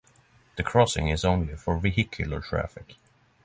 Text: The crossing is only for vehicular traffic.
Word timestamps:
The 0.55 0.63
crossing 0.63 1.09
is 1.09 1.23
only 1.23 1.55
for 1.55 1.77
vehicular 1.77 2.41
traffic. 2.41 2.95